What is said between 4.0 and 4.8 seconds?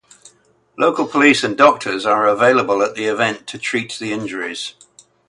injuries.